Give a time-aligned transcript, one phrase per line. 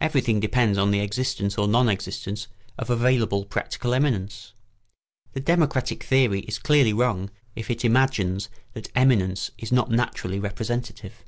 [0.00, 4.54] Everything depends on the existence or non existence of available practical eminence.
[5.34, 11.22] The democratic theory is clearly wrong if it imagines that eminence is not naturally representative.